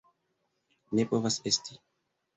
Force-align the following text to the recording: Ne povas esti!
Ne 0.99 1.05
povas 1.13 1.39
esti! 1.53 1.79